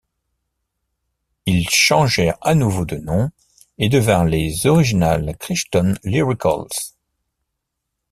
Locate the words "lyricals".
6.03-6.95